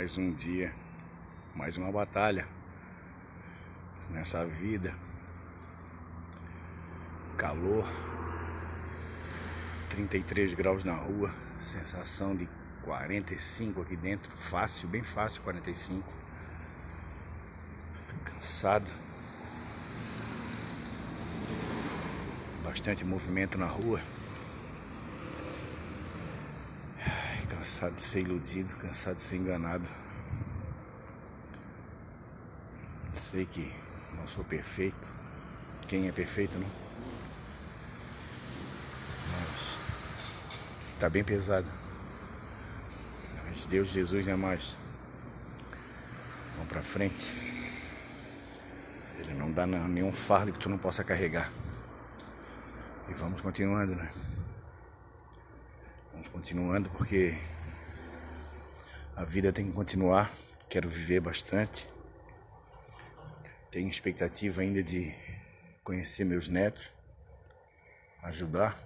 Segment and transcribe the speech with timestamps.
[0.00, 0.74] Mais um dia,
[1.54, 2.48] mais uma batalha
[4.08, 4.96] nessa vida.
[7.36, 7.86] Calor,
[9.90, 12.48] 33 graus na rua, sensação de
[12.82, 16.10] 45 aqui dentro, fácil, bem fácil, 45.
[18.24, 18.90] Cansado.
[22.64, 24.00] Bastante movimento na rua.
[27.60, 29.84] Cansado de ser iludido, cansado de ser enganado.
[33.12, 33.70] Sei que
[34.16, 35.06] não sou perfeito.
[35.86, 36.66] Quem é perfeito, não?
[39.28, 39.78] Mas
[40.98, 41.66] tá bem pesado.
[43.44, 44.74] Mas Deus, Jesus é mais.
[46.54, 47.30] Vamos pra frente.
[49.18, 51.52] Ele não dá nenhum fardo que tu não possa carregar.
[53.06, 54.10] E vamos continuando, né?
[56.20, 57.32] Vamos continuando porque
[59.16, 60.30] a vida tem que continuar.
[60.68, 61.88] Quero viver bastante.
[63.70, 65.14] Tenho expectativa ainda de
[65.82, 66.92] conhecer meus netos,
[68.22, 68.78] ajudar,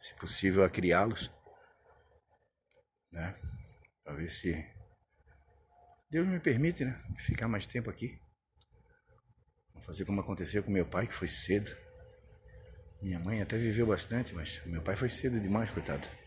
[0.00, 1.30] se possível, a criá-los,
[3.12, 3.36] né?
[4.02, 4.66] Para ver se
[6.10, 7.00] Deus me permite, né?
[7.18, 8.20] Ficar mais tempo aqui.
[9.72, 11.70] Vou fazer como aconteceu com meu pai, que foi cedo.
[13.00, 16.23] Minha mãe até viveu bastante, mas meu pai foi cedo demais, coitado.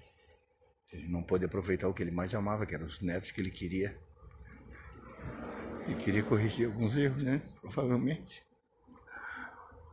[0.92, 3.52] Ele não pôde aproveitar o que ele mais amava, que eram os netos que ele
[3.52, 3.98] queria.
[5.88, 7.42] E queria corrigir alguns erros, né?
[7.62, 8.44] Provavelmente.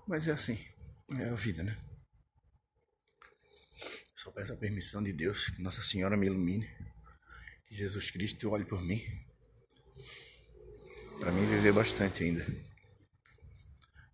[0.07, 0.59] Mas é assim,
[1.19, 1.79] é a vida, né?
[4.15, 6.69] Só peço a permissão de Deus, que Nossa Senhora me ilumine,
[7.67, 9.03] que Jesus Cristo olhe por mim,
[11.19, 12.47] para mim viver bastante ainda.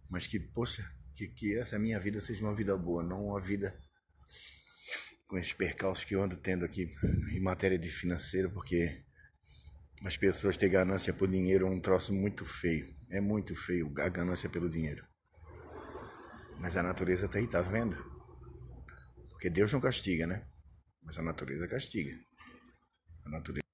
[0.09, 3.79] Mas que, poxa, que, que essa minha vida seja uma vida boa, não uma vida
[5.31, 6.91] com esses percalços que eu ando tendo aqui
[7.33, 9.01] em matéria de financeiro, porque
[10.05, 12.93] as pessoas têm ganância por dinheiro é um troço muito feio.
[13.09, 15.07] É muito feio a ganância pelo dinheiro.
[16.59, 17.97] Mas a natureza tá aí, tá vendo?
[19.31, 20.45] Porque Deus não castiga, né?
[21.01, 22.19] Mas a natureza castiga.
[23.25, 23.65] A natureza.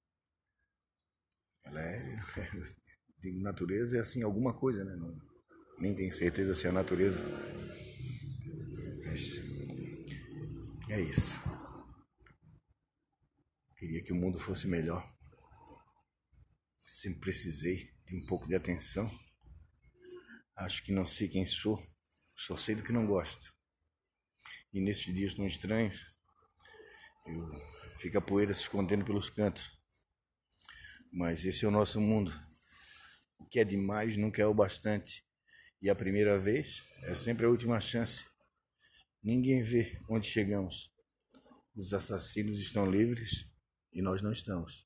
[1.65, 2.21] Ela é.
[3.19, 4.95] Digo, natureza é assim, alguma coisa, né?
[4.95, 5.19] Não,
[5.79, 7.19] nem tenho certeza se é a natureza.
[9.05, 9.46] Mas
[10.89, 11.39] é isso.
[13.75, 15.05] Queria que o mundo fosse melhor.
[16.83, 19.11] Sempre precisei de um pouco de atenção.
[20.55, 21.77] Acho que não sei quem sou,
[22.35, 23.53] só sei do que não gosto.
[24.73, 26.05] E nesses dias tão estranhos,
[27.25, 29.71] eu fico a poeira se escondendo pelos cantos.
[31.13, 32.31] Mas esse é o nosso mundo.
[33.37, 35.23] O que é demais nunca é o bastante.
[35.81, 38.25] E a primeira vez é sempre a última chance.
[39.27, 40.89] Ninguém vê onde chegamos.
[41.75, 43.45] Os assassinos estão livres
[43.91, 44.85] e nós não estamos.